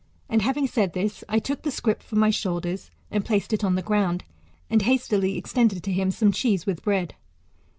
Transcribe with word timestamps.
And 0.27 0.41
having 0.41 0.65
said 0.65 0.93
this, 0.93 1.23
I 1.29 1.37
took 1.37 1.61
the 1.61 1.69
scrip 1.69 2.01
from 2.01 2.17
my 2.17 2.31
shoulders 2.31 2.89
and 3.11 3.23
placed 3.23 3.53
it 3.53 3.63
on 3.63 3.75
the 3.75 3.83
ground, 3.83 4.23
and 4.67 4.81
hastily 4.81 5.37
extended 5.37 5.83
to 5.83 5.93
him 5.93 6.09
some 6.09 6.31
cheese 6.31 6.65
with 6.65 6.81
bread. 6.81 7.13